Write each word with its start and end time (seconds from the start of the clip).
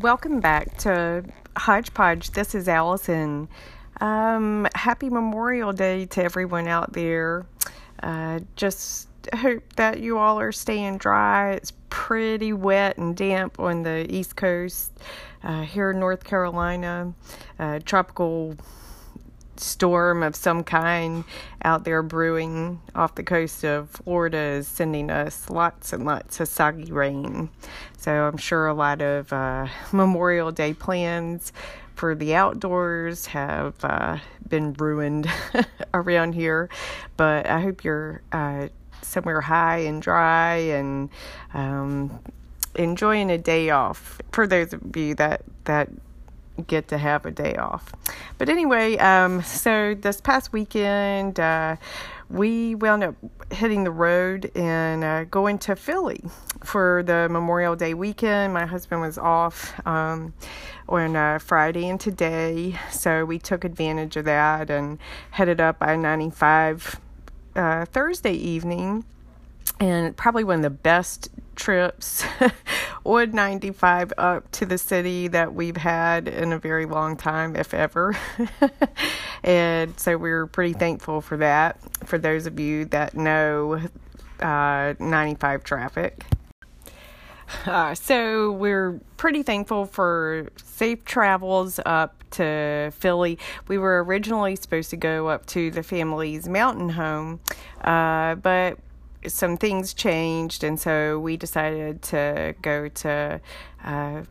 Welcome 0.00 0.40
back 0.40 0.76
to 0.80 1.24
Hodgepodge. 1.56 2.32
This 2.32 2.54
is 2.54 2.68
Allison. 2.68 3.48
Um, 3.98 4.68
happy 4.74 5.08
Memorial 5.08 5.72
Day 5.72 6.04
to 6.04 6.22
everyone 6.22 6.68
out 6.68 6.92
there. 6.92 7.46
Uh, 8.02 8.40
just 8.56 9.08
hope 9.34 9.62
that 9.76 10.00
you 10.00 10.18
all 10.18 10.38
are 10.38 10.52
staying 10.52 10.98
dry. 10.98 11.52
It's 11.52 11.72
pretty 11.88 12.52
wet 12.52 12.98
and 12.98 13.16
damp 13.16 13.58
on 13.58 13.84
the 13.84 14.06
East 14.14 14.36
Coast. 14.36 14.92
Uh, 15.42 15.62
here 15.62 15.92
in 15.92 15.98
North 15.98 16.24
Carolina, 16.24 17.14
uh, 17.58 17.78
tropical 17.82 18.54
storm 19.60 20.22
of 20.22 20.36
some 20.36 20.64
kind 20.64 21.24
out 21.62 21.84
there 21.84 22.02
brewing 22.02 22.80
off 22.94 23.14
the 23.14 23.22
coast 23.22 23.64
of 23.64 23.90
Florida 23.90 24.38
is 24.38 24.68
sending 24.68 25.10
us 25.10 25.48
lots 25.50 25.92
and 25.92 26.04
lots 26.04 26.40
of 26.40 26.48
soggy 26.48 26.92
rain. 26.92 27.48
So 27.98 28.12
I'm 28.12 28.36
sure 28.36 28.66
a 28.66 28.74
lot 28.74 29.02
of 29.02 29.32
uh, 29.32 29.68
Memorial 29.92 30.52
Day 30.52 30.74
plans 30.74 31.52
for 31.94 32.14
the 32.14 32.34
outdoors 32.34 33.26
have 33.26 33.74
uh, 33.84 34.18
been 34.48 34.74
ruined 34.74 35.28
around 35.94 36.34
here. 36.34 36.68
But 37.16 37.46
I 37.46 37.60
hope 37.60 37.84
you're 37.84 38.22
uh, 38.32 38.68
somewhere 39.02 39.40
high 39.40 39.78
and 39.78 40.02
dry 40.02 40.56
and 40.56 41.08
um, 41.54 42.20
enjoying 42.74 43.30
a 43.30 43.38
day 43.38 43.70
off. 43.70 44.20
For 44.32 44.46
those 44.46 44.72
of 44.72 44.96
you 44.96 45.14
that 45.16 45.42
that 45.64 45.88
get 46.66 46.88
to 46.88 46.98
have 46.98 47.26
a 47.26 47.30
day 47.30 47.56
off. 47.56 47.92
But 48.38 48.48
anyway, 48.48 48.96
um, 48.98 49.42
so 49.42 49.94
this 49.94 50.20
past 50.20 50.52
weekend, 50.52 51.40
uh, 51.40 51.76
we 52.28 52.74
wound 52.74 53.04
up 53.04 53.14
hitting 53.52 53.84
the 53.84 53.90
road 53.90 54.50
and 54.54 55.04
uh, 55.04 55.24
going 55.24 55.58
to 55.58 55.76
Philly 55.76 56.22
for 56.64 57.02
the 57.04 57.28
Memorial 57.28 57.76
Day 57.76 57.94
weekend. 57.94 58.52
My 58.52 58.66
husband 58.66 59.00
was 59.00 59.18
off 59.18 59.74
um, 59.86 60.34
on 60.88 61.14
uh, 61.14 61.38
Friday 61.38 61.88
and 61.88 62.00
today, 62.00 62.78
so 62.90 63.24
we 63.24 63.38
took 63.38 63.64
advantage 63.64 64.16
of 64.16 64.24
that 64.24 64.70
and 64.70 64.98
headed 65.30 65.60
up 65.60 65.76
I 65.80 65.96
95 65.96 67.00
uh, 67.54 67.84
Thursday 67.86 68.34
evening. 68.34 69.04
And 69.78 70.16
probably 70.16 70.42
one 70.42 70.56
of 70.56 70.62
the 70.62 70.70
best 70.70 71.28
trips 71.54 72.24
on 73.06 73.32
95 73.32 74.12
up 74.18 74.50
to 74.52 74.66
the 74.66 74.78
city 74.78 75.28
that 75.28 75.54
we've 75.54 75.76
had 75.76 76.28
in 76.28 76.52
a 76.52 76.58
very 76.58 76.86
long 76.86 77.16
time, 77.16 77.56
if 77.56 77.72
ever. 77.72 78.16
and 79.44 79.98
so 79.98 80.16
we're 80.16 80.46
pretty 80.46 80.72
thankful 80.72 81.20
for 81.20 81.36
that. 81.36 81.78
For 82.04 82.18
those 82.18 82.46
of 82.46 82.58
you 82.58 82.84
that 82.86 83.14
know 83.14 83.80
uh, 84.40 84.94
95 84.98 85.64
traffic. 85.64 86.24
Uh, 87.64 87.94
so 87.94 88.50
we're 88.50 89.00
pretty 89.16 89.42
thankful 89.42 89.86
for 89.86 90.48
safe 90.56 91.04
travels 91.04 91.78
up 91.86 92.24
to 92.32 92.90
Philly. 92.98 93.38
We 93.68 93.78
were 93.78 94.02
originally 94.02 94.56
supposed 94.56 94.90
to 94.90 94.96
go 94.96 95.28
up 95.28 95.46
to 95.46 95.70
the 95.70 95.82
family's 95.82 96.48
mountain 96.48 96.88
home, 96.88 97.40
uh, 97.82 98.34
but 98.36 98.78
some 99.28 99.56
things 99.56 99.94
changed, 99.94 100.64
and 100.64 100.78
so 100.78 101.18
we 101.18 101.36
decided 101.36 102.02
to 102.02 102.54
go 102.62 102.88
to 102.88 103.40
uh, 103.84 104.22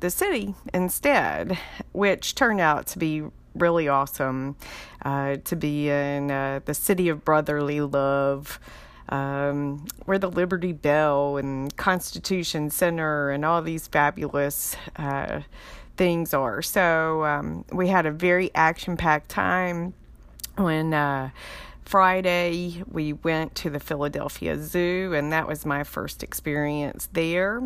the 0.00 0.10
city 0.10 0.54
instead, 0.72 1.58
which 1.92 2.34
turned 2.34 2.60
out 2.60 2.86
to 2.88 2.98
be 2.98 3.22
really 3.54 3.88
awesome. 3.88 4.56
Uh, 5.04 5.36
to 5.44 5.56
be 5.56 5.88
in 5.88 6.30
uh, 6.30 6.60
the 6.64 6.74
city 6.74 7.08
of 7.08 7.24
brotherly 7.24 7.80
love. 7.80 8.60
Um, 9.10 9.86
where 10.04 10.18
the 10.18 10.30
Liberty 10.30 10.74
Bell 10.74 11.38
and 11.38 11.74
Constitution 11.78 12.68
Center 12.68 13.30
and 13.30 13.42
all 13.42 13.62
these 13.62 13.88
fabulous 13.88 14.76
uh, 14.96 15.40
things 15.96 16.34
are. 16.34 16.60
So 16.60 17.24
um, 17.24 17.64
we 17.72 17.88
had 17.88 18.04
a 18.04 18.10
very 18.10 18.50
action 18.54 18.98
packed 18.98 19.30
time 19.30 19.94
when 20.56 20.92
uh, 20.92 21.30
Friday, 21.88 22.82
we 22.86 23.14
went 23.14 23.54
to 23.54 23.70
the 23.70 23.80
Philadelphia 23.80 24.62
Zoo, 24.62 25.14
and 25.16 25.32
that 25.32 25.48
was 25.48 25.64
my 25.64 25.84
first 25.84 26.22
experience 26.22 27.08
there. 27.14 27.62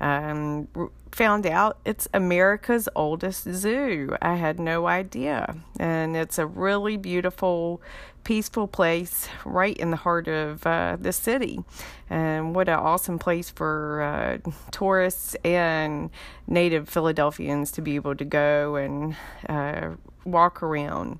Um, 0.00 0.68
found 1.12 1.46
out 1.46 1.76
it's 1.84 2.08
America's 2.14 2.88
oldest 2.96 3.44
zoo. 3.52 4.16
I 4.22 4.36
had 4.36 4.58
no 4.58 4.86
idea. 4.86 5.56
And 5.78 6.16
it's 6.16 6.38
a 6.38 6.46
really 6.46 6.96
beautiful, 6.96 7.82
peaceful 8.24 8.66
place 8.66 9.28
right 9.44 9.76
in 9.76 9.90
the 9.90 9.98
heart 9.98 10.26
of 10.26 10.66
uh, 10.66 10.96
the 10.98 11.12
city. 11.12 11.60
And 12.08 12.54
what 12.54 12.70
an 12.70 12.78
awesome 12.78 13.18
place 13.18 13.50
for 13.50 14.00
uh, 14.00 14.50
tourists 14.70 15.36
and 15.44 16.08
native 16.46 16.88
Philadelphians 16.88 17.72
to 17.72 17.82
be 17.82 17.96
able 17.96 18.14
to 18.14 18.24
go 18.24 18.76
and 18.76 19.16
uh, 19.50 19.90
walk 20.24 20.62
around. 20.62 21.18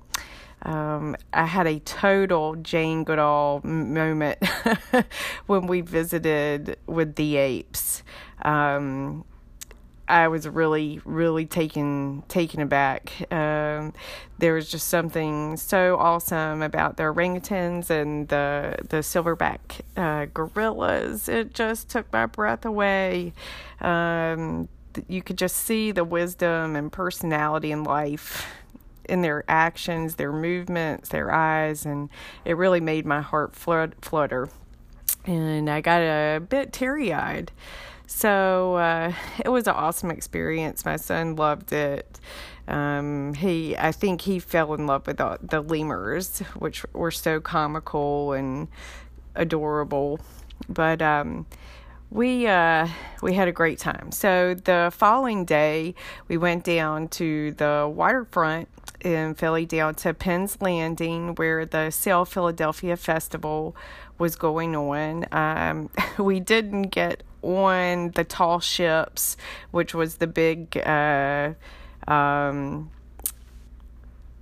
Um, 0.67 1.15
I 1.31 1.45
had 1.45 1.65
a 1.65 1.79
total 1.79 2.55
Jane 2.55 3.05
Goodall 3.05 3.61
moment 3.63 4.39
when 5.47 5.65
we 5.65 5.79
visited 5.79 6.77
with 6.85 7.15
the 7.15 7.37
apes. 7.37 8.03
Um, 8.41 9.23
I 10.09 10.27
was 10.27 10.47
really, 10.47 11.01
really 11.05 11.45
taken 11.45 12.23
taken 12.27 12.61
aback. 12.61 13.31
Um, 13.31 13.93
there 14.39 14.53
was 14.53 14.69
just 14.69 14.87
something 14.87 15.57
so 15.57 15.97
awesome 15.97 16.61
about 16.61 16.97
the 16.97 17.03
orangutans 17.03 17.89
and 17.89 18.27
the 18.27 18.77
the 18.89 18.97
silverback 18.97 19.81
uh, 19.95 20.25
gorillas. 20.33 21.27
It 21.29 21.53
just 21.53 21.89
took 21.89 22.11
my 22.11 22.25
breath 22.25 22.65
away. 22.65 23.33
Um, 23.81 24.67
you 25.07 25.21
could 25.21 25.37
just 25.37 25.57
see 25.57 25.91
the 25.91 26.03
wisdom 26.03 26.75
and 26.75 26.91
personality 26.91 27.71
in 27.71 27.83
life 27.83 28.47
in 29.09 29.21
their 29.21 29.43
actions, 29.47 30.15
their 30.15 30.31
movements, 30.31 31.09
their 31.09 31.31
eyes, 31.31 31.85
and 31.85 32.09
it 32.45 32.57
really 32.57 32.81
made 32.81 33.05
my 33.05 33.21
heart 33.21 33.55
flood, 33.55 33.95
flutter. 34.01 34.49
And 35.25 35.69
I 35.69 35.81
got 35.81 36.01
a 36.01 36.39
bit 36.39 36.71
teary 36.71 37.13
eyed. 37.13 37.51
So 38.05 38.75
uh, 38.75 39.13
it 39.43 39.49
was 39.49 39.67
an 39.67 39.73
awesome 39.75 40.11
experience. 40.11 40.85
My 40.85 40.95
son 40.95 41.35
loved 41.35 41.73
it. 41.73 42.19
Um, 42.67 43.33
he, 43.33 43.75
I 43.77 43.91
think 43.91 44.21
he 44.21 44.39
fell 44.39 44.73
in 44.73 44.87
love 44.87 45.07
with 45.07 45.17
the, 45.17 45.37
the 45.41 45.61
lemurs, 45.61 46.39
which 46.55 46.85
were 46.93 47.11
so 47.11 47.39
comical 47.39 48.33
and 48.33 48.67
adorable. 49.35 50.19
But 50.69 51.01
um, 51.01 51.45
we 52.09 52.47
uh, 52.47 52.87
we 53.21 53.33
had 53.33 53.47
a 53.47 53.51
great 53.51 53.79
time. 53.79 54.11
So 54.11 54.53
the 54.53 54.91
following 54.93 55.45
day, 55.45 55.95
we 56.27 56.37
went 56.37 56.63
down 56.63 57.09
to 57.09 57.51
the 57.53 57.91
waterfront 57.93 58.69
in 59.01 59.35
Philly 59.35 59.65
down 59.65 59.95
to 59.95 60.13
Penn's 60.13 60.61
Landing, 60.61 61.35
where 61.35 61.65
the 61.65 61.89
Sail 61.91 62.25
Philadelphia 62.25 62.97
Festival 62.97 63.75
was 64.17 64.35
going 64.35 64.75
on. 64.75 65.25
Um, 65.31 65.89
we 66.23 66.39
didn't 66.39 66.83
get 66.83 67.23
on 67.41 68.11
the 68.11 68.23
tall 68.23 68.59
ships, 68.59 69.37
which 69.71 69.93
was 69.93 70.15
the 70.15 70.27
big 70.27 70.77
uh, 70.77 71.53
um, 72.07 72.91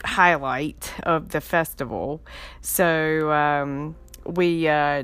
highlight 0.03 0.93
of 1.03 1.29
the 1.29 1.41
festival. 1.41 2.21
So 2.61 3.31
um, 3.31 3.95
we 4.25 4.67
uh, 4.67 5.03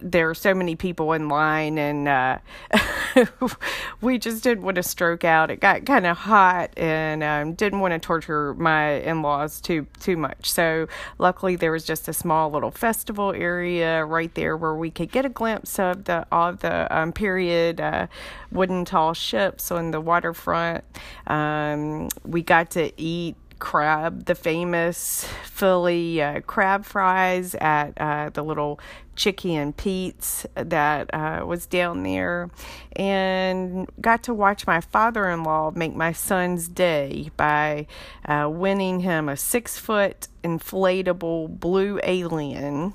there 0.00 0.28
are 0.30 0.34
so 0.34 0.54
many 0.54 0.76
people 0.76 1.12
in 1.12 1.28
line 1.28 1.78
and 1.78 2.08
uh, 2.08 2.38
we 4.00 4.18
just 4.18 4.42
didn't 4.42 4.64
want 4.64 4.76
to 4.76 4.82
stroke 4.82 5.24
out. 5.24 5.50
It 5.50 5.60
got 5.60 5.84
kind 5.84 6.06
of 6.06 6.16
hot 6.16 6.70
and 6.76 7.22
um, 7.22 7.54
didn't 7.54 7.80
want 7.80 7.92
to 7.92 7.98
torture 7.98 8.54
my 8.54 8.94
in-laws 9.00 9.60
too 9.60 9.86
too 10.00 10.16
much. 10.16 10.50
So 10.50 10.88
luckily 11.18 11.56
there 11.56 11.72
was 11.72 11.84
just 11.84 12.08
a 12.08 12.12
small 12.12 12.50
little 12.50 12.70
festival 12.70 13.32
area 13.32 14.04
right 14.04 14.34
there 14.34 14.56
where 14.56 14.74
we 14.74 14.90
could 14.90 15.10
get 15.10 15.24
a 15.24 15.30
glimpse 15.30 15.78
of 15.78 16.04
the 16.04 16.26
all 16.32 16.50
of 16.50 16.60
the 16.60 16.96
um, 16.96 17.12
period 17.12 17.80
uh, 17.80 18.06
wooden 18.50 18.84
tall 18.84 19.14
ships 19.14 19.70
on 19.70 19.90
the 19.90 20.00
waterfront. 20.00 20.84
Um, 21.26 22.08
we 22.24 22.42
got 22.42 22.70
to 22.72 22.92
eat 23.00 23.36
crab, 23.58 24.26
the 24.26 24.34
famous 24.34 25.26
Philly 25.44 26.22
uh, 26.22 26.40
crab 26.40 26.84
fries 26.84 27.54
at 27.56 27.92
uh, 27.98 28.30
the 28.30 28.42
little 28.42 28.78
Chickie 29.14 29.54
and 29.54 29.76
Pete's 29.76 30.46
that 30.54 31.12
uh, 31.12 31.44
was 31.46 31.66
down 31.66 32.02
there, 32.02 32.50
and 32.94 33.88
got 34.00 34.22
to 34.24 34.34
watch 34.34 34.66
my 34.66 34.80
father 34.80 35.30
in 35.30 35.42
law 35.42 35.72
make 35.74 35.94
my 35.94 36.12
son's 36.12 36.68
day 36.68 37.30
by 37.36 37.86
uh, 38.26 38.48
winning 38.50 39.00
him 39.00 39.28
a 39.28 39.36
six 39.36 39.78
foot 39.78 40.28
inflatable 40.44 41.58
blue 41.58 41.98
alien 42.02 42.92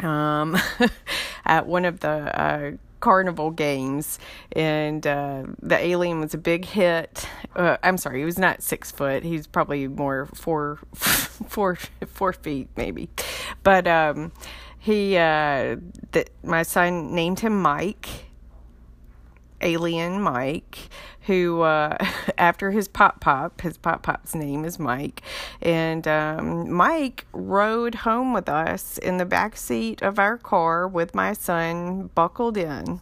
um, 0.00 0.56
at 1.44 1.66
one 1.66 1.84
of 1.84 2.00
the 2.00 2.08
uh, 2.08 2.72
carnival 3.00 3.50
games 3.50 4.18
and 4.52 5.06
uh, 5.06 5.44
the 5.62 5.76
alien 5.76 6.20
was 6.20 6.34
a 6.34 6.38
big 6.38 6.64
hit. 6.64 7.26
Uh, 7.56 7.76
i'm 7.82 7.96
sorry 7.96 8.20
he 8.20 8.24
was 8.24 8.38
not 8.38 8.62
six 8.62 8.90
foot 8.90 9.22
he's 9.22 9.46
probably 9.46 9.88
more 9.88 10.26
four 10.34 10.78
four 10.94 11.76
four 12.06 12.32
feet 12.32 12.68
maybe. 12.76 13.08
But 13.62 13.86
um, 13.86 14.32
he 14.78 15.16
uh, 15.16 15.76
my 16.42 16.62
son 16.62 17.14
named 17.14 17.40
him 17.40 17.60
mike 17.60 18.27
alien 19.60 20.20
Mike, 20.20 20.88
who, 21.22 21.62
uh, 21.62 21.96
after 22.38 22.70
his 22.70 22.88
pop 22.88 23.20
pop, 23.20 23.60
his 23.60 23.76
pop 23.76 24.02
pop's 24.02 24.34
name 24.34 24.64
is 24.64 24.78
Mike, 24.78 25.22
and 25.60 26.06
um, 26.06 26.72
Mike 26.72 27.26
rode 27.32 27.96
home 27.96 28.32
with 28.32 28.48
us 28.48 28.98
in 28.98 29.18
the 29.18 29.24
back 29.24 29.56
seat 29.56 30.02
of 30.02 30.18
our 30.18 30.38
car 30.38 30.86
with 30.86 31.14
my 31.14 31.32
son 31.32 32.10
buckled 32.14 32.56
in. 32.56 33.00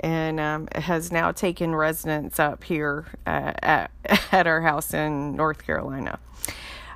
And 0.00 0.40
um, 0.40 0.66
has 0.74 1.12
now 1.12 1.30
taken 1.30 1.76
residence 1.76 2.40
up 2.40 2.64
here 2.64 3.06
uh, 3.24 3.52
at, 3.62 3.92
at 4.32 4.48
our 4.48 4.60
house 4.60 4.92
in 4.92 5.36
North 5.36 5.64
Carolina. 5.64 6.18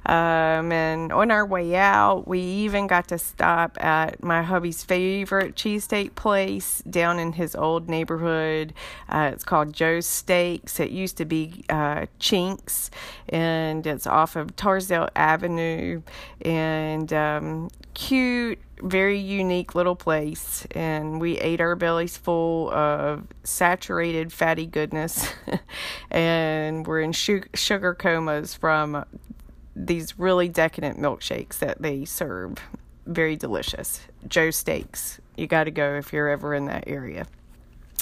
Um, 0.07 0.71
and 0.71 1.13
on 1.13 1.33
our 1.33 1.45
way 1.45 1.75
out, 1.75 2.29
we 2.29 2.39
even 2.39 2.87
got 2.87 3.09
to 3.09 3.19
stop 3.19 3.77
at 3.83 4.23
my 4.23 4.43
hubby's 4.43 4.85
favorite 4.85 5.57
cheesesteak 5.57 6.15
place 6.15 6.81
down 6.89 7.19
in 7.19 7.33
his 7.33 7.57
old 7.57 7.89
neighborhood. 7.89 8.73
Uh, 9.09 9.31
it's 9.33 9.43
called 9.43 9.73
Joe's 9.73 10.07
Steaks. 10.07 10.79
It 10.79 10.93
used 10.93 11.17
to 11.17 11.25
be 11.25 11.65
uh, 11.69 12.07
Chinks, 12.21 12.91
and 13.29 13.85
it's 13.85 14.07
off 14.07 14.37
of 14.37 14.55
Torresdale 14.55 15.11
Avenue. 15.17 16.03
And 16.41 17.13
um, 17.13 17.71
cute, 17.95 18.61
very 18.83 19.19
unique 19.19 19.75
little 19.75 19.97
place. 19.97 20.69
And 20.71 21.21
we 21.21 21.37
ate 21.39 21.61
our 21.61 21.75
bellies 21.75 22.17
full 22.17 22.71
of 22.71 23.25
saturated 23.43 24.33
fatty 24.33 24.67
goodness. 24.67 25.29
and 26.13 26.87
we're 26.87 27.01
in 27.01 27.13
sugar 27.13 27.95
comas 27.95 28.55
from 28.55 29.05
these 29.77 30.19
really 30.19 30.49
decadent 30.49 30.99
milkshakes 30.99 31.59
that 31.59 31.83
they 31.83 32.05
serve. 32.07 32.57
Very 33.07 33.37
delicious. 33.37 34.01
Joe 34.27 34.51
Steaks. 34.51 35.21
You 35.37 35.47
got 35.47 35.65
to 35.65 35.71
go 35.71 35.95
if 35.95 36.13
you're 36.13 36.29
ever 36.29 36.55
in 36.55 36.65
that 36.65 36.85
area. 36.87 37.27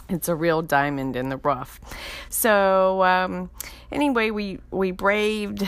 It's 0.09 0.29
a 0.29 0.35
real 0.35 0.63
diamond 0.63 1.17
in 1.17 1.31
the 1.31 1.39
rough. 1.39 1.81
So 2.29 3.03
um, 3.03 3.51
anyway, 3.91 4.31
we 4.31 4.61
we 4.71 4.93
braved 4.93 5.67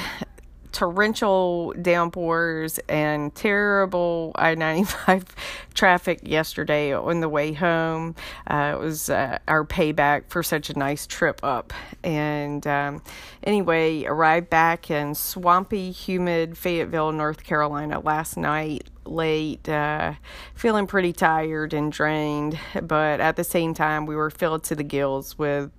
torrential 0.72 1.72
downpours 1.80 2.78
and 2.88 3.34
terrible 3.34 4.32
I 4.34 4.54
95 4.54 5.24
traffic 5.74 6.20
yesterday 6.22 6.92
on 6.92 7.20
the 7.20 7.28
way 7.28 7.52
home. 7.52 8.14
Uh, 8.46 8.72
it 8.74 8.80
was 8.80 9.10
uh, 9.10 9.38
our 9.48 9.64
payback 9.64 10.28
for 10.28 10.42
such 10.42 10.70
a 10.70 10.78
nice 10.78 11.06
trip 11.06 11.40
up. 11.42 11.72
And 12.02 12.66
um, 12.66 13.02
anyway, 13.42 14.04
arrived 14.04 14.50
back 14.50 14.90
in 14.90 15.14
swampy, 15.14 15.90
humid 15.90 16.56
Fayetteville, 16.56 17.12
North 17.12 17.44
Carolina 17.44 18.00
last 18.00 18.36
night 18.36 18.88
late, 19.04 19.68
uh, 19.68 20.14
feeling 20.54 20.86
pretty 20.86 21.12
tired 21.12 21.72
and 21.72 21.92
drained, 21.92 22.58
but 22.82 23.20
at 23.20 23.36
the 23.36 23.44
same 23.44 23.72
time, 23.72 24.04
we 24.04 24.16
were 24.16 24.30
filled 24.30 24.64
to 24.64 24.74
the 24.74 24.82
gills 24.82 25.38
with 25.38 25.70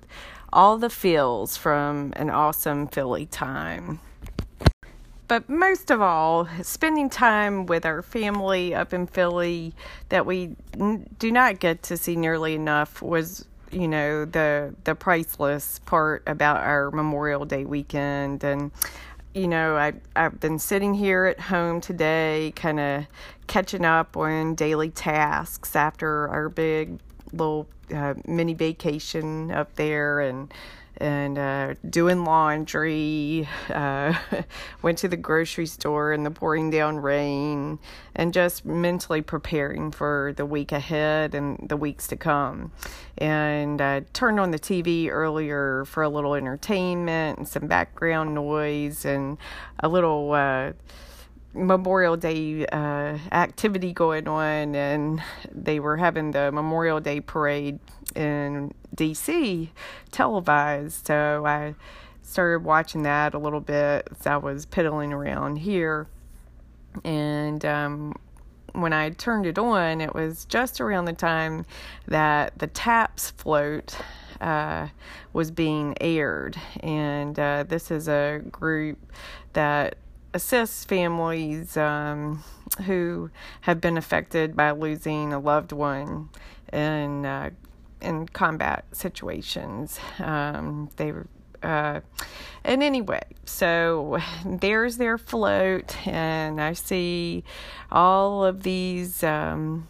all 0.54 0.78
the 0.78 0.90
feels 0.90 1.58
from 1.58 2.14
an 2.16 2.30
awesome 2.30 2.88
Philly 2.88 3.26
time 3.26 4.00
but 5.28 5.50
most 5.50 5.92
of 5.92 6.02
all, 6.02 6.48
spending 6.62 7.10
time 7.10 7.66
with 7.66 7.86
our 7.86 8.02
family 8.02 8.74
up 8.74 8.94
in 8.94 9.08
Philly 9.08 9.74
that 10.10 10.26
we 10.26 10.56
do 11.20 11.32
not 11.32 11.60
get 11.60 11.84
to 11.84 11.98
see 11.98 12.16
nearly 12.16 12.56
enough 12.56 13.02
was, 13.02 13.46
you 13.72 13.88
know, 13.88 14.26
the 14.26 14.74
the 14.86 14.96
priceless 14.96 15.80
part 15.80 16.24
about 16.28 16.58
our 16.58 16.92
Memorial 16.92 17.46
Day 17.46 17.66
weekend. 17.66 18.44
And 18.44 18.72
you 19.34 19.48
know, 19.48 19.76
I 19.76 19.94
I've 20.16 20.40
been 20.40 20.60
sitting 20.60 20.94
here 20.94 21.26
at 21.26 21.40
home 21.40 21.82
today, 21.82 22.54
kind 22.56 22.80
of 22.80 23.06
catching 23.48 23.86
up 23.86 24.16
on 24.16 24.56
daily 24.56 24.90
tasks 24.90 25.76
after 25.76 26.30
our 26.30 26.48
big 26.48 27.00
little 27.34 27.68
uh, 27.94 28.14
mini 28.26 28.54
vacation 28.54 29.52
up 29.52 29.76
there 29.76 30.22
and 30.22 30.54
and 30.98 31.38
uh, 31.38 31.76
doing 31.90 32.24
laundry, 32.24 33.48
uh, 33.70 34.14
went 34.82 34.98
to 35.00 35.08
the 35.08 35.18
grocery 35.18 35.66
store 35.66 36.14
in 36.14 36.24
the 36.24 36.32
pouring 36.32 36.70
down 36.70 36.98
rain, 36.98 37.80
and 38.16 38.34
just 38.34 38.66
mentally 38.66 39.22
preparing 39.22 39.92
for 39.92 40.34
the 40.36 40.46
week 40.46 40.72
ahead 40.72 41.36
and 41.36 41.58
the 41.70 41.78
weeks 41.78 42.08
to 42.08 42.16
come. 42.16 42.72
And 43.18 43.82
I 43.82 44.02
turned 44.14 44.40
on 44.40 44.52
the 44.52 44.60
TV 44.60 45.10
earlier 45.10 45.86
for 45.86 46.04
a 46.04 46.10
little 46.10 46.36
entertainment 46.36 47.38
and 47.38 47.48
some 47.48 47.68
background 47.68 48.34
noise 48.34 49.06
and 49.06 49.38
a 49.80 49.88
little. 49.88 50.34
Uh, 50.34 50.74
Memorial 51.58 52.18
Day 52.18 52.66
uh, 52.68 53.18
activity 53.32 53.94
going 53.94 54.28
on, 54.28 54.76
and 54.76 55.22
they 55.52 55.80
were 55.80 55.98
having 55.98 56.32
the 56.32 56.52
Memorial 56.52 57.00
Day 57.00 57.20
parade 57.20 57.80
in 58.16 58.74
DC 58.96 59.70
televised. 60.12 61.08
So 61.08 61.46
I 61.46 61.76
started 62.22 62.64
watching 62.64 63.04
that 63.04 63.34
a 63.34 63.40
little 63.40 63.62
bit 63.62 64.08
as 64.12 64.28
I 64.28 64.38
was 64.38 64.66
piddling 64.66 65.14
around 65.14 65.58
here. 65.58 66.08
And 67.04 67.64
um, 67.66 68.16
when 68.74 68.94
I 68.94 69.10
turned 69.12 69.46
it 69.46 69.58
on, 69.58 70.02
it 70.02 70.14
was 70.14 70.46
just 70.46 70.82
around 70.82 71.06
the 71.06 71.14
time 71.14 71.66
that 72.08 72.58
the 72.60 72.68
TAPS 72.68 73.32
float 73.32 73.98
uh, 74.42 74.88
was 75.34 75.52
being 75.52 75.96
aired. 76.02 76.58
And 76.82 77.40
uh, 77.40 77.66
this 77.68 77.92
is 77.92 78.08
a 78.08 78.42
group 78.52 78.98
that 79.54 79.96
assists 80.38 80.86
families 80.86 81.76
um, 81.76 82.44
who 82.86 83.30
have 83.62 83.82
been 83.82 83.98
affected 83.98 84.56
by 84.56 84.72
losing 84.72 85.34
a 85.34 85.40
loved 85.40 85.72
one 85.72 86.30
in 86.72 87.26
uh, 87.26 87.50
in 88.02 88.28
combat 88.28 88.86
situations. 88.92 90.00
Um, 90.20 90.90
they. 90.96 91.12
Uh, 91.64 92.02
and 92.64 92.84
anyway, 92.84 93.24
so 93.46 94.20
there's 94.46 94.98
their 94.98 95.18
float, 95.18 96.08
and 96.08 96.62
I 96.62 96.74
see 96.74 97.44
all 97.92 98.46
of 98.46 98.62
these 98.62 99.24
um, 99.24 99.88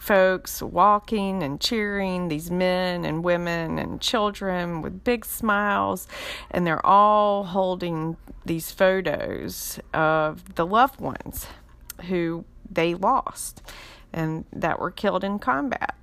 folks 0.00 0.62
walking 0.62 1.42
and 1.42 1.60
cheering, 1.60 2.28
these 2.28 2.50
men 2.50 3.04
and 3.04 3.22
women 3.22 3.78
and 3.78 4.00
children 4.00 4.80
with 4.80 5.04
big 5.04 5.26
smiles, 5.26 6.08
and 6.50 6.66
they're 6.66 6.84
all 6.84 7.44
holding 7.44 8.16
these 8.46 8.72
photos 8.72 9.78
of 9.92 10.54
the 10.54 10.64
loved 10.64 11.00
ones 11.00 11.46
who 12.08 12.44
they 12.68 12.94
lost 12.94 13.60
and 14.10 14.46
that 14.52 14.80
were 14.80 14.90
killed 14.90 15.22
in 15.22 15.38
combat. 15.38 15.94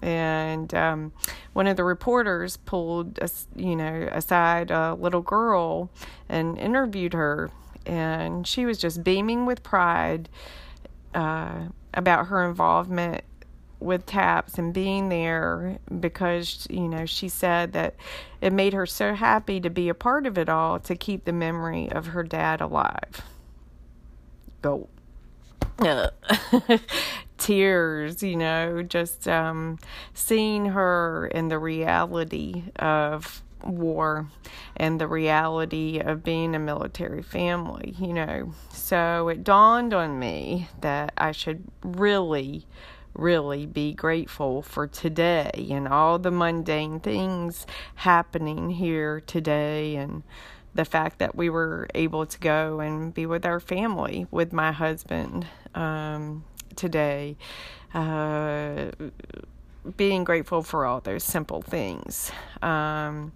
And 0.00 0.72
um, 0.72 1.12
one 1.52 1.66
of 1.66 1.76
the 1.76 1.84
reporters 1.84 2.56
pulled, 2.58 3.18
a, 3.18 3.28
you 3.56 3.74
know, 3.74 4.08
aside 4.12 4.70
a 4.70 4.94
little 4.94 5.20
girl 5.20 5.90
and 6.28 6.56
interviewed 6.58 7.12
her, 7.12 7.50
and 7.86 8.46
she 8.46 8.64
was 8.64 8.78
just 8.78 9.02
beaming 9.02 9.46
with 9.46 9.64
pride 9.64 10.28
uh, 11.12 11.66
about 11.92 12.28
her 12.28 12.48
involvement 12.48 13.24
with 13.82 14.06
TAPS 14.06 14.58
and 14.58 14.72
being 14.72 15.08
there 15.08 15.78
because 16.00 16.66
you 16.70 16.88
know 16.88 17.06
she 17.06 17.28
said 17.28 17.72
that 17.72 17.94
it 18.40 18.52
made 18.52 18.72
her 18.72 18.86
so 18.86 19.14
happy 19.14 19.60
to 19.60 19.70
be 19.70 19.88
a 19.88 19.94
part 19.94 20.26
of 20.26 20.38
it 20.38 20.48
all 20.48 20.78
to 20.80 20.94
keep 20.94 21.24
the 21.24 21.32
memory 21.32 21.90
of 21.90 22.08
her 22.08 22.22
dad 22.22 22.60
alive. 22.60 23.22
Go. 24.60 24.88
tears, 27.42 28.22
you 28.22 28.36
know, 28.36 28.82
just 28.82 29.26
um, 29.26 29.78
seeing 30.14 30.66
her 30.66 31.26
in 31.26 31.48
the 31.48 31.58
reality 31.58 32.62
of 32.76 33.42
war 33.64 34.28
and 34.76 35.00
the 35.00 35.08
reality 35.08 35.98
of 35.98 36.22
being 36.22 36.54
a 36.54 36.58
military 36.58 37.22
family, 37.22 37.94
you 37.98 38.12
know. 38.12 38.54
So 38.72 39.28
it 39.28 39.42
dawned 39.42 39.92
on 39.92 40.18
me 40.18 40.68
that 40.80 41.12
I 41.18 41.32
should 41.32 41.64
really, 41.82 42.66
really 43.14 43.66
be 43.66 43.92
grateful 43.92 44.62
for 44.62 44.86
today 44.86 45.50
and 45.70 45.88
all 45.88 46.18
the 46.18 46.30
mundane 46.30 47.00
things 47.00 47.66
happening 47.96 48.70
here 48.70 49.20
today 49.20 49.96
and 49.96 50.22
the 50.74 50.84
fact 50.84 51.18
that 51.18 51.34
we 51.34 51.50
were 51.50 51.86
able 51.94 52.24
to 52.24 52.38
go 52.38 52.80
and 52.80 53.12
be 53.12 53.26
with 53.26 53.44
our 53.44 53.60
family 53.60 54.26
with 54.30 54.52
my 54.52 54.72
husband 54.72 55.46
um, 55.74 56.44
today. 56.76 57.36
Uh, 57.92 58.86
being 59.96 60.24
grateful 60.24 60.62
for 60.62 60.86
all 60.86 61.00
those 61.00 61.24
simple 61.24 61.62
things. 61.62 62.30
Um, 62.62 63.32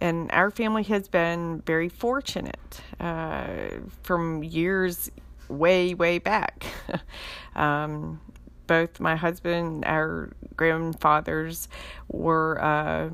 and 0.00 0.30
our 0.32 0.50
family 0.50 0.82
has 0.84 1.08
been 1.08 1.62
very 1.66 1.88
fortunate 1.88 2.80
uh, 3.00 3.46
from 4.02 4.42
years 4.42 5.10
way, 5.48 5.94
way 5.94 6.18
back. 6.18 6.66
um, 7.56 8.20
both 8.66 9.00
my 9.00 9.16
husband, 9.16 9.66
and 9.66 9.84
our 9.84 10.30
grandfathers 10.56 11.68
were 12.08 12.62
uh, 12.62 13.10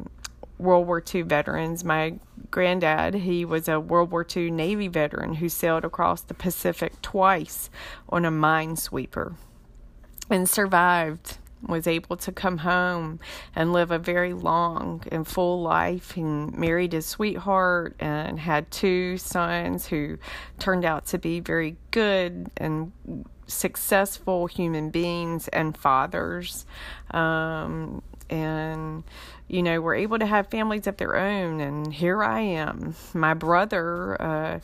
World 0.59 0.87
War 0.87 1.03
II 1.15 1.23
veterans. 1.23 1.85
My 1.85 2.19
granddad, 2.51 3.15
he 3.15 3.45
was 3.45 3.69
a 3.69 3.81
World 3.81 4.11
War 4.11 4.27
II 4.37 4.51
Navy 4.51 4.89
veteran 4.89 5.35
who 5.35 5.49
sailed 5.49 5.85
across 5.85 6.23
the 6.23 6.35
Pacific 6.35 7.01
twice 7.03 7.71
on 8.09 8.25
a 8.25 8.31
minesweeper 8.31 9.35
and 10.29 10.49
survived 10.49 11.39
was 11.67 11.87
able 11.87 12.17
to 12.17 12.33
come 12.33 12.59
home 12.59 13.21
and 13.55 13.73
live 13.73 13.91
a 13.91 13.99
very 13.99 14.33
long 14.33 15.03
and 15.13 15.27
full 15.27 15.61
life. 15.61 16.13
He 16.13 16.23
married 16.23 16.93
his 16.93 17.07
sweetheart 17.07 17.97
and 18.01 18.39
had 18.41 18.71
two 18.71 19.19
sons 19.19 19.87
who 19.87 20.19
turned 20.59 20.85
out 20.85 21.07
to 21.07 21.19
be 21.19 21.41
very 21.41 21.77
good 21.91 22.51
and 22.57 22.93
successful 23.51 24.47
human 24.47 24.91
beings 24.91 25.49
and 25.49 25.77
fathers. 25.77 26.65
Um, 27.11 28.03
and 28.31 29.03
you 29.49 29.63
know 29.63 29.81
were 29.81 29.95
able 29.95 30.19
to 30.19 30.27
have 30.27 30.47
families 30.47 30.87
of 30.87 30.97
their 30.99 31.17
own 31.17 31.61
and 31.61 31.93
here 31.93 32.23
i 32.23 32.41
am 32.41 32.95
my 33.13 33.35
brother 33.35 34.21
uh, 34.23 34.61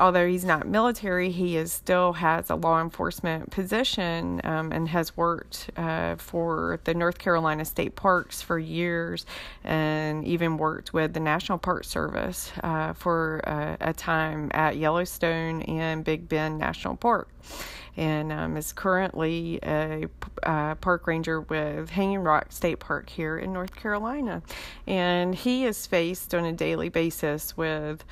although 0.00 0.26
he's 0.26 0.44
not 0.44 0.66
military, 0.66 1.30
he 1.30 1.56
is 1.56 1.72
still 1.72 2.14
has 2.14 2.50
a 2.50 2.54
law 2.54 2.80
enforcement 2.80 3.50
position 3.50 4.40
um, 4.44 4.72
and 4.72 4.88
has 4.88 5.16
worked 5.16 5.70
uh, 5.76 6.16
for 6.16 6.80
the 6.84 6.94
North 6.94 7.18
Carolina 7.18 7.64
State 7.64 7.94
Parks 7.94 8.42
for 8.42 8.58
years, 8.58 9.26
and 9.62 10.24
even 10.24 10.56
worked 10.56 10.92
with 10.94 11.12
the 11.12 11.20
National 11.20 11.58
Park 11.58 11.84
Service 11.84 12.50
uh, 12.62 12.94
for 12.94 13.42
uh, 13.44 13.76
a 13.80 13.92
time 13.92 14.50
at 14.54 14.76
Yellowstone 14.76 15.62
and 15.62 16.04
Big 16.04 16.28
Bend 16.28 16.58
National 16.58 16.96
Park. 16.96 17.28
And 17.96 18.32
um, 18.32 18.56
is 18.56 18.72
currently 18.72 19.58
a 19.62 20.06
uh, 20.44 20.76
park 20.76 21.06
ranger 21.06 21.42
with 21.42 21.90
Hanging 21.90 22.20
Rock 22.20 22.46
State 22.50 22.78
Park 22.78 23.10
here 23.10 23.36
in 23.36 23.52
North 23.52 23.74
Carolina. 23.74 24.42
And 24.86 25.34
he 25.34 25.66
is 25.66 25.86
faced 25.86 26.34
on 26.34 26.44
a 26.44 26.52
daily 26.52 26.88
basis 26.88 27.56
with 27.56 28.04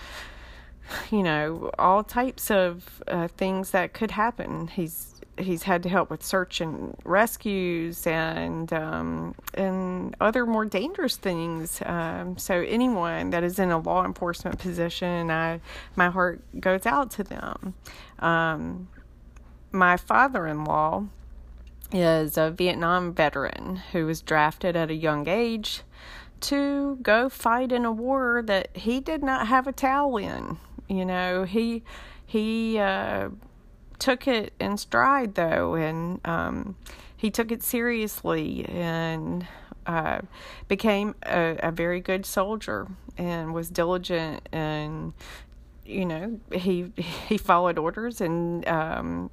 you 1.11 1.23
know 1.23 1.71
all 1.79 2.05
types 2.05 2.51
of 2.51 3.03
uh, 3.07 3.29
things 3.29 3.71
that 3.71 3.93
could 3.93 4.11
happen. 4.11 4.69
He's 4.69 5.15
he's 5.39 5.63
had 5.63 5.83
to 5.85 5.89
help 5.89 6.11
with 6.11 6.23
search 6.23 6.61
and 6.61 6.97
rescues 7.05 8.07
and 8.07 8.73
um, 8.73 9.35
and 9.55 10.15
other 10.21 10.47
more 10.47 10.65
dangerous 10.65 11.17
things. 11.17 11.81
Um, 11.85 12.37
so 12.39 12.55
anyone 12.67 13.31
that 13.31 13.45
is 13.45 13.59
in 13.59 13.71
a 13.71 13.79
law 13.79 14.05
enforcement 14.05 14.59
position, 14.59 15.31
I 15.31 15.61
my 15.97 16.11
heart 16.11 16.43
goes 16.61 16.87
out 16.87 17.11
to 17.13 17.25
them. 17.25 17.75
Um, 18.19 18.89
my 19.71 19.97
father-in-law 19.97 21.05
is 21.93 22.37
a 22.37 22.51
Vietnam 22.51 23.15
veteran 23.15 23.77
who 23.93 24.07
was 24.07 24.23
drafted 24.23 24.77
at 24.77 24.91
a 24.91 24.95
young 24.95 25.29
age 25.29 25.83
to 26.41 26.99
go 27.03 27.29
fight 27.29 27.73
in 27.73 27.85
a 27.85 27.93
war 27.93 28.43
that 28.45 28.77
he 28.77 29.01
did 29.01 29.23
not 29.23 29.49
have 29.49 29.67
a 29.67 29.73
towel 29.73 30.17
in. 30.17 30.59
You 30.89 31.05
know, 31.05 31.45
he 31.45 31.83
he 32.27 32.79
uh, 32.79 33.31
took 33.99 34.27
it 34.27 34.53
in 34.59 34.77
stride 34.77 35.35
though, 35.35 35.75
and 35.75 36.21
um, 36.27 36.77
he 37.17 37.31
took 37.31 37.53
it 37.53 37.63
seriously 37.63 38.65
and 38.67 39.47
uh, 39.87 40.21
became 40.69 41.15
a, 41.25 41.57
a 41.63 41.73
very 41.73 42.01
good 42.01 42.25
soldier 42.25 42.87
and 43.17 43.53
was 43.53 43.69
diligent 43.69 44.49
and 44.53 45.13
you 45.85 46.05
know 46.05 46.39
he 46.53 46.93
he 46.97 47.39
followed 47.39 47.79
orders 47.79 48.21
and 48.21 48.67
um, 48.69 49.31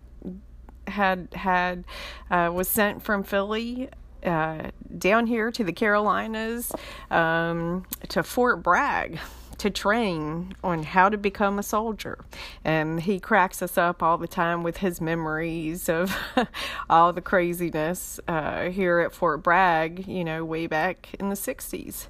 had 0.88 1.28
had 1.34 1.84
uh, 2.32 2.50
was 2.54 2.68
sent 2.68 3.04
from 3.04 3.24
Philly 3.24 3.90
uh, 4.24 4.72
down 4.98 5.28
here 5.28 5.52
to 5.52 5.64
the 5.64 5.74
Carolinas 5.74 6.72
um, 7.12 7.86
to 8.10 8.24
Fort 8.24 8.64
Bragg 8.64 9.20
to 9.58 9.70
train 9.70 10.56
on 10.64 10.84
how 10.84 11.10
to 11.10 11.18
become 11.18 11.60
a 11.60 11.64
soldier. 11.64 12.20
And 12.64 13.02
he 13.02 13.20
cracks 13.20 13.62
us 13.62 13.78
up 13.78 14.04
all 14.04 14.18
the 14.18 14.28
time 14.28 14.64
with 14.64 14.78
his 14.78 15.00
memories 15.00 15.90
of 15.90 16.16
all 16.90 17.14
the 17.14 17.22
craziness 17.22 18.20
uh, 18.28 18.70
here 18.70 19.00
at 19.00 19.14
Fort 19.14 19.44
Bragg, 19.44 20.08
you 20.08 20.24
know, 20.24 20.44
way 20.44 20.68
back 20.68 21.14
in 21.20 21.30
the 21.30 21.36
60s. 21.36 22.08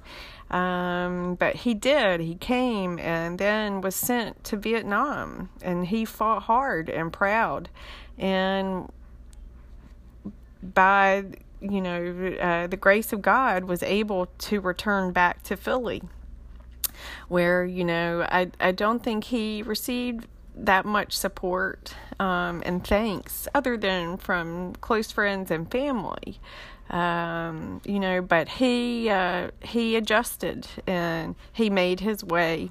Um, 0.50 1.34
but 1.34 1.56
he 1.56 1.74
did. 1.74 2.20
He 2.20 2.36
came 2.36 2.98
and 2.98 3.38
then 3.38 3.80
was 3.80 3.96
sent 3.96 4.44
to 4.44 4.56
Vietnam, 4.56 5.50
and 5.60 5.86
he 5.86 6.04
fought 6.04 6.44
hard 6.44 6.88
and 6.88 7.12
proud. 7.12 7.68
And 8.16 8.90
by 10.62 11.24
you 11.60 11.80
know 11.80 12.36
uh, 12.40 12.66
the 12.68 12.76
grace 12.76 13.12
of 13.12 13.22
God, 13.22 13.64
was 13.64 13.82
able 13.82 14.26
to 14.26 14.60
return 14.60 15.12
back 15.12 15.42
to 15.44 15.56
Philly 15.56 16.02
where 17.28 17.64
you 17.64 17.84
know 17.84 18.26
I 18.30 18.50
I 18.60 18.72
don't 18.72 19.02
think 19.02 19.24
he 19.24 19.62
received 19.62 20.26
that 20.54 20.84
much 20.84 21.16
support 21.16 21.94
um, 22.18 22.62
and 22.66 22.86
thanks 22.86 23.48
other 23.54 23.76
than 23.76 24.16
from 24.16 24.74
close 24.76 25.10
friends 25.10 25.50
and 25.50 25.70
family. 25.70 26.40
Um, 26.88 27.80
you 27.84 27.98
know, 27.98 28.22
but 28.22 28.48
he 28.48 29.10
uh, 29.10 29.50
he 29.60 29.96
adjusted 29.96 30.68
and 30.86 31.34
he 31.52 31.68
made 31.68 31.98
his 31.98 32.22
way 32.22 32.70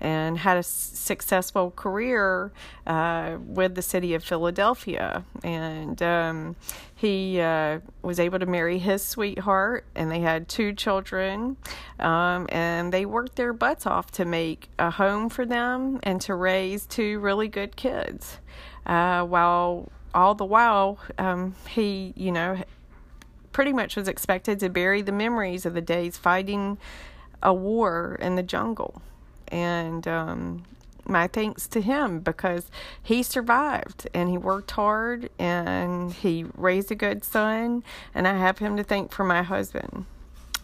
and 0.00 0.36
had 0.36 0.58
a 0.58 0.62
successful 0.62 1.70
career 1.70 2.52
uh, 2.86 3.38
with 3.40 3.74
the 3.74 3.80
city 3.80 4.12
of 4.12 4.22
Philadelphia, 4.22 5.24
and 5.42 6.02
um, 6.02 6.56
he 6.94 7.40
uh, 7.40 7.80
was 8.02 8.20
able 8.20 8.38
to 8.38 8.46
marry 8.46 8.78
his 8.78 9.02
sweetheart, 9.02 9.84
and 9.94 10.10
they 10.10 10.20
had 10.20 10.48
two 10.48 10.74
children, 10.74 11.56
um, 11.98 12.46
and 12.50 12.92
they 12.92 13.06
worked 13.06 13.36
their 13.36 13.54
butts 13.54 13.86
off 13.86 14.10
to 14.12 14.26
make 14.26 14.68
a 14.78 14.90
home 14.90 15.30
for 15.30 15.46
them 15.46 16.00
and 16.02 16.20
to 16.20 16.34
raise 16.34 16.84
two 16.84 17.18
really 17.18 17.48
good 17.48 17.76
kids, 17.76 18.40
uh, 18.86 19.22
while 19.24 19.90
all 20.14 20.34
the 20.34 20.44
while 20.44 20.98
um, 21.18 21.54
he, 21.68 22.12
you 22.16 22.30
know 22.30 22.58
pretty 23.54 23.72
much 23.72 23.96
was 23.96 24.08
expected 24.08 24.58
to 24.60 24.68
bury 24.68 25.00
the 25.00 25.12
memories 25.12 25.64
of 25.64 25.72
the 25.72 25.80
days 25.80 26.18
fighting 26.18 26.76
a 27.42 27.54
war 27.54 28.18
in 28.20 28.34
the 28.34 28.42
jungle. 28.42 29.00
And 29.48 30.06
um, 30.08 30.64
my 31.06 31.28
thanks 31.28 31.68
to 31.68 31.80
him 31.80 32.20
because 32.20 32.70
he 33.02 33.22
survived 33.22 34.08
and 34.12 34.28
he 34.28 34.36
worked 34.36 34.72
hard 34.72 35.30
and 35.38 36.12
he 36.12 36.44
raised 36.56 36.90
a 36.90 36.94
good 36.94 37.24
son. 37.24 37.84
And 38.14 38.26
I 38.26 38.36
have 38.36 38.58
him 38.58 38.76
to 38.76 38.82
thank 38.82 39.12
for 39.12 39.24
my 39.24 39.42
husband, 39.42 40.06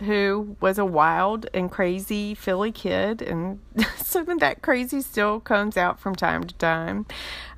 who 0.00 0.56
was 0.60 0.78
a 0.78 0.84
wild 0.84 1.46
and 1.54 1.70
crazy 1.70 2.34
Philly 2.34 2.72
kid. 2.72 3.22
And 3.22 3.60
some 3.96 4.28
of 4.28 4.40
that 4.40 4.62
crazy 4.62 5.00
still 5.00 5.40
comes 5.40 5.76
out 5.76 6.00
from 6.00 6.14
time 6.14 6.44
to 6.44 6.54
time. 6.54 7.06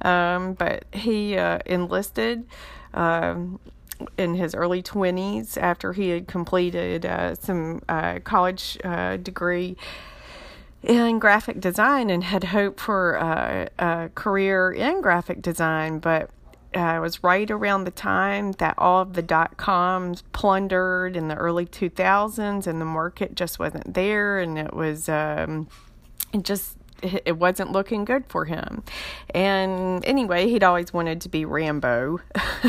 Um, 0.03 0.55
but 0.55 0.85
he 0.93 1.37
uh, 1.37 1.59
enlisted. 1.67 2.47
Um, 2.95 3.59
in 4.19 4.35
his 4.35 4.53
early 4.53 4.83
20s 4.83 5.57
after 5.57 5.93
he 5.93 6.09
had 6.09 6.27
completed 6.27 7.07
uh, 7.07 7.37
some 7.37 7.81
uh, 7.89 8.19
college 8.25 8.77
uh, 8.83 9.17
degree 9.17 9.77
in 10.83 11.19
graphic 11.19 11.61
design 11.61 12.11
and 12.11 12.25
had 12.25 12.45
hoped 12.45 12.81
for 12.81 13.19
uh, 13.19 13.69
a 13.79 14.11
career 14.15 14.73
in 14.73 15.01
graphic 15.01 15.41
design, 15.41 15.99
but 16.01 16.31
uh, 16.77 16.95
it 16.97 17.01
was 17.01 17.23
right 17.23 17.51
around 17.51 17.85
the 17.85 17.91
time 17.91 18.53
that 18.53 18.75
all 18.79 19.03
of 19.03 19.15
the 19.15 19.23
dot 19.23 19.57
coms 19.57 20.23
plundered 20.33 21.17
in 21.17 21.29
the 21.29 21.35
early 21.35 21.67
2000s, 21.67 22.67
and 22.67 22.81
the 22.81 22.85
market 22.85 23.35
just 23.35 23.59
wasn't 23.59 23.95
there, 23.95 24.39
and 24.39 24.59
it 24.59 24.75
was 24.75 25.09
um, 25.09 25.69
it 26.33 26.43
just 26.43 26.77
it 27.03 27.37
wasn't 27.37 27.73
looking 27.73 28.05
good 28.05 28.25
for 28.27 28.45
him. 28.45 28.83
And 29.35 30.05
anyway, 30.05 30.49
he'd 30.49 30.63
always 30.63 30.93
wanted 30.93 31.21
to 31.23 31.29
be 31.29 31.45
Rambo. 31.45 32.21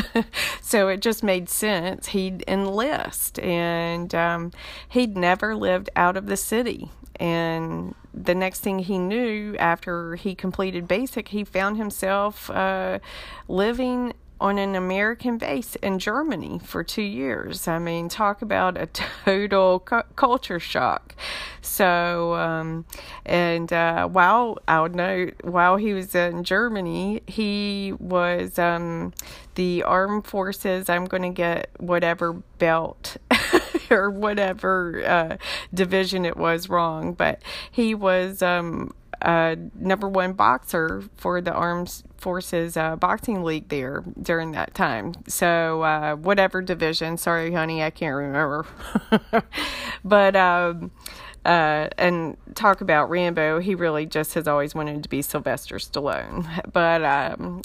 so 0.60 0.88
it 0.88 1.00
just 1.00 1.22
made 1.22 1.48
sense. 1.48 2.08
He'd 2.08 2.44
enlist. 2.48 3.38
And 3.38 4.14
um, 4.14 4.50
he'd 4.88 5.16
never 5.16 5.54
lived 5.54 5.90
out 5.94 6.16
of 6.16 6.26
the 6.26 6.36
city. 6.36 6.90
And 7.20 7.94
the 8.14 8.34
next 8.34 8.60
thing 8.60 8.78
he 8.80 8.98
knew, 8.98 9.56
after 9.58 10.16
he 10.16 10.34
completed 10.34 10.86
basic, 10.86 11.28
he 11.28 11.44
found 11.44 11.76
himself 11.76 12.48
uh, 12.50 13.00
living 13.48 14.12
on 14.40 14.58
an 14.58 14.74
American 14.74 15.38
base 15.38 15.74
in 15.76 15.98
Germany 15.98 16.60
for 16.62 16.84
two 16.84 17.02
years. 17.02 17.66
I 17.66 17.78
mean, 17.78 18.08
talk 18.08 18.42
about 18.42 18.76
a 18.76 18.86
total 19.24 19.80
cu- 19.80 20.02
culture 20.16 20.60
shock. 20.60 21.14
So, 21.62 22.34
um, 22.34 22.84
and 23.24 23.72
uh, 23.72 24.06
while 24.08 24.58
I 24.68 24.80
would 24.80 24.94
know, 24.94 25.30
while 25.42 25.76
he 25.76 25.94
was 25.94 26.14
in 26.14 26.44
Germany, 26.44 27.22
he 27.26 27.94
was 27.98 28.58
um, 28.58 29.12
the 29.54 29.82
armed 29.82 30.26
forces. 30.26 30.88
I'm 30.88 31.06
going 31.06 31.22
to 31.22 31.30
get 31.30 31.70
whatever 31.78 32.34
belt. 32.58 33.16
or 34.00 34.10
whatever 34.10 35.02
uh, 35.06 35.36
division 35.72 36.24
it 36.24 36.36
was 36.36 36.68
wrong, 36.68 37.12
but 37.14 37.42
he 37.70 37.94
was 37.94 38.42
um, 38.42 38.92
number 39.22 40.08
one 40.08 40.32
boxer 40.32 41.04
for 41.16 41.40
the 41.40 41.52
Armed 41.52 42.02
Forces 42.16 42.76
uh, 42.76 42.96
Boxing 42.96 43.42
League 43.42 43.68
there 43.68 44.04
during 44.20 44.52
that 44.52 44.74
time. 44.74 45.14
So, 45.28 45.82
uh, 45.82 46.16
whatever 46.16 46.62
division, 46.62 47.16
sorry, 47.16 47.52
honey, 47.52 47.82
I 47.82 47.90
can't 47.90 48.14
remember. 48.14 48.66
but, 50.04 50.36
um, 50.36 50.90
uh, 51.44 51.88
and 51.98 52.36
talk 52.54 52.80
about 52.80 53.10
Rambo, 53.10 53.60
he 53.60 53.74
really 53.74 54.06
just 54.06 54.34
has 54.34 54.48
always 54.48 54.74
wanted 54.74 55.02
to 55.02 55.08
be 55.08 55.20
Sylvester 55.22 55.76
Stallone. 55.76 56.46
But, 56.72 57.04
um, 57.04 57.62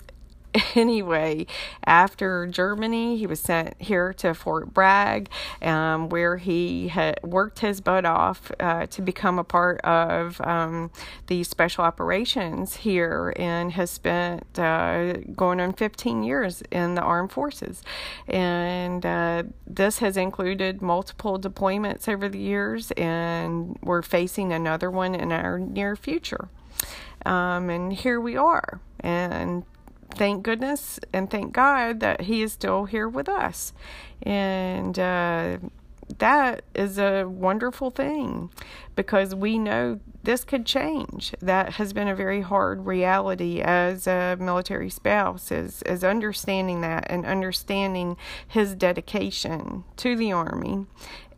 anyway, 0.76 1.46
after 1.86 2.48
Germany, 2.48 3.18
he 3.18 3.28
was 3.28 3.40
sent 3.40 3.80
here 3.82 4.14
to 4.14 4.34
Fort 4.34 4.74
Bragg, 4.74 5.30
um, 5.62 6.10
where 6.10 6.38
he 6.38 6.90
had 6.90 7.20
worked 7.24 7.60
his 7.60 7.82
butt 7.82 8.06
off 8.06 8.52
uh, 8.60 8.86
to 8.88 9.02
become 9.02 9.40
a 9.40 9.44
part 9.44 9.80
of 9.82 10.40
um, 10.42 10.92
the 11.28 11.44
special 11.44 11.84
operations 11.84 12.78
here 12.78 13.34
and 13.36 13.74
has 13.74 13.92
spent 13.92 14.58
uh, 14.58 15.14
going 15.36 15.60
on 15.60 15.74
15 15.74 16.24
years 16.24 16.62
in 16.72 16.96
the 16.96 17.02
armed 17.02 17.32
forces. 17.32 17.84
And 18.28 19.06
uh, 19.06 19.44
this 19.68 20.00
has 20.00 20.18
included 20.18 20.82
multiple 20.82 21.40
deployments 21.40 22.08
over 22.08 22.30
the 22.30 22.40
years, 22.40 22.92
and 22.92 23.78
we're 23.82 24.02
facing 24.02 24.52
another 24.52 24.90
one 24.90 25.16
in 25.16 25.32
our 25.32 25.60
near 25.60 25.96
future. 25.96 26.50
Um, 27.26 27.70
and 27.70 27.92
here 27.92 28.20
we 28.20 28.38
are. 28.38 28.80
And 29.02 29.64
thank 30.16 30.44
goodness 30.44 31.00
and 31.14 31.30
thank 31.30 31.54
God 31.54 32.00
that 32.00 32.22
He 32.22 32.42
is 32.42 32.54
still 32.54 32.86
here 32.86 33.08
with 33.08 33.30
us. 33.30 33.74
And 34.24 34.98
uh, 34.98 35.58
that 36.18 36.64
is 36.74 36.98
a 36.98 37.26
wonderful 37.26 37.92
thing 37.92 38.50
because 38.96 39.36
we 39.36 39.58
know 39.60 40.00
this 40.24 40.44
could 40.44 40.66
change. 40.66 41.34
That 41.42 41.74
has 41.74 41.94
been 41.94 42.08
a 42.08 42.16
very 42.16 42.42
hard 42.42 42.86
reality 42.86 43.62
as 43.62 44.08
a 44.08 44.36
military 44.40 44.90
spouse, 44.90 45.52
is, 45.52 45.82
is 45.84 46.04
understanding 46.04 46.82
that 46.82 47.06
and 47.10 47.26
understanding 47.26 48.18
his 48.48 48.76
dedication 48.76 49.84
to 49.98 50.16
the 50.16 50.32
Army 50.32 50.88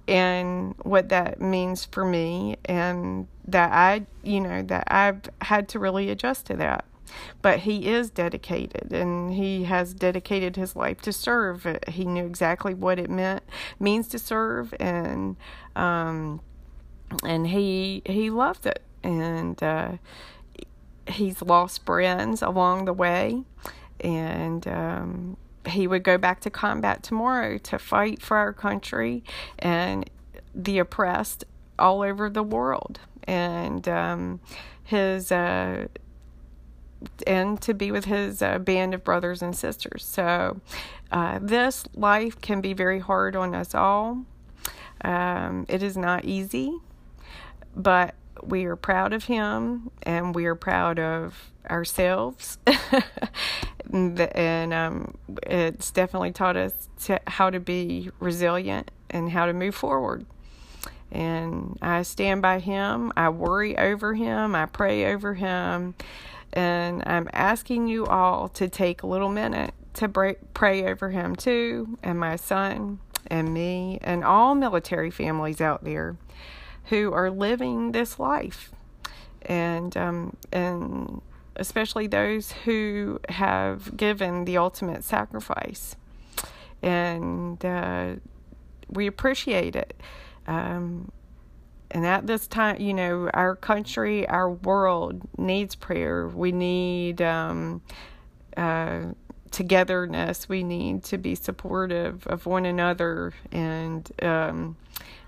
and 0.08 0.76
what 0.82 1.10
that 1.10 1.40
means 1.40 1.86
for 1.86 2.04
me 2.04 2.58
and 2.66 3.28
that 3.48 3.72
I, 3.72 4.06
you 4.24 4.40
know, 4.40 4.62
that 4.64 4.88
I've 4.88 5.22
had 5.42 5.70
to 5.70 5.80
really 5.80 6.10
adjust 6.10 6.48
to 6.48 6.56
that. 6.58 6.86
But 7.42 7.60
he 7.62 7.88
is 7.88 8.10
dedicated 8.10 8.94
and 8.94 9.34
he 9.34 9.64
has 9.64 9.94
dedicated 9.94 10.56
his 10.56 10.76
life 10.76 11.02
to 11.02 11.14
serve. 11.14 11.66
He 11.88 12.06
knew 12.06 12.26
exactly 12.26 12.74
what 12.74 13.00
it 13.00 13.10
meant 13.10 13.44
means 13.80 14.08
to 14.10 14.20
serve 14.20 14.74
and 14.80 15.36
um 15.76 16.42
and 17.26 17.48
he 17.48 18.02
he 18.06 18.30
loved 18.30 18.66
it 18.66 18.82
and 19.04 19.62
uh 19.62 19.92
he's 21.08 21.42
lost 21.42 21.86
friends 21.86 22.42
along 22.42 22.86
the 22.86 22.94
way 22.94 23.44
and 24.00 24.68
um 24.68 25.38
he 25.68 25.88
would 25.88 26.04
go 26.04 26.18
back 26.18 26.40
to 26.42 26.50
combat 26.50 27.04
tomorrow 27.04 27.58
to 27.58 27.78
fight 27.78 28.22
for 28.22 28.38
our 28.38 28.54
country 28.54 29.24
and 29.60 30.10
the 30.54 30.80
oppressed 30.80 31.46
all 31.78 32.02
over 32.02 32.30
the 32.30 32.44
world. 32.44 33.00
And 33.26 33.88
um, 33.88 34.40
his 34.84 35.32
uh, 35.32 35.88
and 37.26 37.62
to 37.62 37.74
be 37.74 37.92
with 37.92 38.06
his 38.06 38.42
uh, 38.42 38.60
band 38.60 38.94
of 38.94 39.04
brothers 39.04 39.42
and 39.42 39.56
sisters. 39.56 40.06
So, 40.06 40.60
uh, 41.12 41.40
this 41.42 41.86
life 41.96 42.40
can 42.42 42.62
be 42.62 42.74
very 42.74 43.00
hard 43.00 43.36
on 43.36 43.54
us 43.54 43.76
all. 43.76 44.26
Um, 45.04 45.66
it 45.68 45.84
is 45.84 45.98
not 45.98 46.26
easy, 46.26 46.78
but 47.76 48.16
we 48.44 48.66
are 48.66 48.76
proud 48.76 49.14
of 49.14 49.26
him 49.26 49.92
and 50.04 50.34
we 50.34 50.46
are 50.46 50.56
proud 50.56 51.00
of 51.00 51.52
ourselves. 51.70 52.58
and 53.92 54.74
um, 54.74 55.18
it's 55.44 55.92
definitely 55.92 56.32
taught 56.32 56.56
us 56.56 56.90
to, 57.06 57.20
how 57.28 57.50
to 57.50 57.60
be 57.60 58.10
resilient 58.20 58.92
and 59.10 59.30
how 59.30 59.46
to 59.46 59.54
move 59.54 59.76
forward. 59.76 60.26
And 61.12 61.78
I 61.82 62.04
stand 62.04 62.42
by 62.42 62.60
him. 62.60 63.12
I 63.18 63.30
worry 63.30 63.78
over 63.78 64.14
him. 64.14 64.56
I 64.56 64.66
pray 64.66 65.12
over 65.14 65.34
him. 65.34 65.96
And 66.54 67.04
I'm 67.06 67.30
asking 67.34 67.88
you 67.88 68.06
all 68.06 68.50
to 68.50 68.68
take 68.68 69.04
a 69.04 69.08
little 69.08 69.30
minute 69.30 69.74
to 69.94 70.36
pray 70.54 70.86
over 70.86 71.10
him 71.10 71.36
too, 71.36 71.98
and 72.02 72.20
my 72.20 72.36
son, 72.36 73.00
and 73.28 73.54
me, 73.54 74.00
and 74.02 74.24
all 74.24 74.56
military 74.56 75.12
families 75.12 75.62
out 75.62 75.84
there 75.84 76.16
who 76.86 77.14
are 77.14 77.30
living 77.30 77.92
this 77.92 78.20
life. 78.20 78.72
And 79.44 79.96
um, 79.98 80.38
and 80.52 81.22
especially 81.56 82.08
those 82.08 82.52
who 82.52 83.20
have 83.30 83.96
given 83.98 84.46
the 84.46 84.58
ultimate 84.58 85.04
sacrifice. 85.04 85.96
And 86.82 87.64
uh, 87.64 88.16
we 88.90 89.08
appreciate 89.08 89.76
it. 89.76 90.00
Um, 90.48 91.12
and 91.92 92.06
at 92.06 92.26
this 92.28 92.48
time, 92.48 92.80
you 92.82 92.94
know, 92.94 93.30
our 93.34 93.56
country, 93.56 94.28
our 94.28 94.50
world 94.50 95.22
needs 95.38 95.76
prayer. 95.76 96.28
We 96.28 96.52
need 96.52 97.22
um, 97.22 97.82
uh, 98.58 99.08
togetherness. 99.52 100.50
We 100.50 100.64
need 100.64 101.04
to 101.06 101.18
be 101.18 101.36
supportive 101.36 102.26
of 102.28 102.46
one 102.46 102.66
another, 102.66 103.34
and 103.52 104.10
um, 104.22 104.78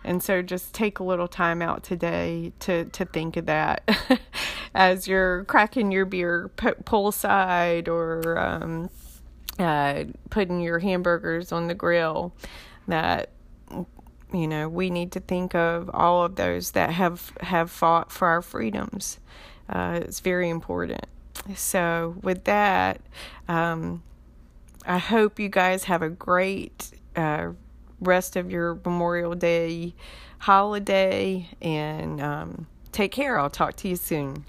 and 0.03 0.23
so 0.23 0.41
just 0.41 0.73
take 0.73 0.99
a 0.99 1.03
little 1.03 1.27
time 1.27 1.61
out 1.61 1.83
today 1.83 2.53
to 2.61 2.85
to 2.85 3.05
think 3.05 3.37
of 3.37 3.45
that 3.45 3.87
as 4.75 5.07
you're 5.07 5.43
cracking 5.45 5.91
your 5.91 6.05
beer 6.05 6.49
poolside 6.57 7.87
or 7.87 8.37
um, 8.39 8.89
uh, 9.59 10.05
putting 10.29 10.61
your 10.61 10.79
hamburgers 10.79 11.51
on 11.51 11.67
the 11.67 11.75
grill. 11.75 12.33
That 12.87 13.29
you 14.33 14.47
know 14.47 14.67
we 14.67 14.89
need 14.89 15.11
to 15.13 15.19
think 15.19 15.55
of 15.55 15.89
all 15.93 16.23
of 16.23 16.35
those 16.35 16.71
that 16.71 16.91
have 16.91 17.31
have 17.41 17.69
fought 17.71 18.11
for 18.11 18.27
our 18.27 18.41
freedoms. 18.41 19.19
Uh, 19.69 19.99
it's 20.01 20.19
very 20.19 20.49
important. 20.49 21.05
So 21.55 22.15
with 22.21 22.43
that, 22.45 23.01
um, 23.47 24.03
I 24.85 24.97
hope 24.97 25.39
you 25.39 25.49
guys 25.49 25.85
have 25.85 26.01
a 26.01 26.09
great 26.09 26.91
uh, 27.15 27.49
rest 27.99 28.35
of 28.35 28.51
your 28.51 28.79
Memorial 28.85 29.35
Day 29.35 29.93
holiday 30.39 31.47
and 31.61 32.21
um, 32.21 32.67
take 32.91 33.11
care. 33.11 33.39
I'll 33.39 33.49
talk 33.49 33.75
to 33.77 33.87
you 33.87 33.95
soon. 33.95 34.45